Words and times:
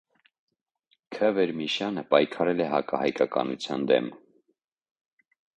Ք. 1.17 1.27
Վերմիշյանը 1.35 2.05
պայքարել 2.15 2.65
է 2.65 2.69
հակահայկականության 2.73 3.89
դեմ։ 3.93 4.11